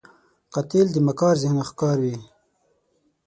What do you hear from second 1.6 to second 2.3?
ښکار وي